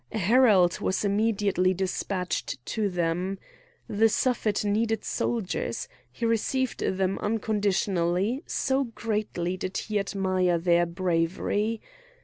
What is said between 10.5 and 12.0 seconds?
their bravery.